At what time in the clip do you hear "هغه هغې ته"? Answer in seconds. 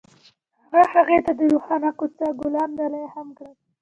0.71-1.31